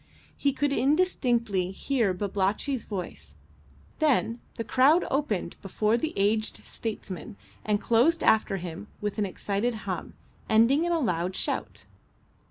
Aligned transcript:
He 0.35 0.51
could 0.51 0.73
indistinctly 0.73 1.69
hear 1.69 2.11
Babalatchi's 2.11 2.85
voice, 2.85 3.35
then 3.99 4.39
the 4.55 4.63
crowd 4.63 5.05
opened 5.11 5.55
before 5.61 5.95
the 5.95 6.11
aged 6.15 6.65
statesman 6.65 7.35
and 7.63 7.79
closed 7.79 8.23
after 8.23 8.57
him 8.57 8.87
with 8.99 9.19
an 9.19 9.27
excited 9.27 9.75
hum, 9.85 10.15
ending 10.49 10.85
in 10.85 10.91
a 10.91 10.97
loud 10.99 11.35
shout. 11.35 11.85